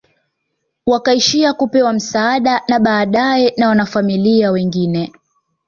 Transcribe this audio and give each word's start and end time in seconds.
Wakaishia 0.85 1.53
kupewa 1.53 1.93
msaada 1.93 2.61
baadae 2.79 3.53
na 3.57 3.67
wanafamilia 3.69 4.51
wengine 4.51 5.11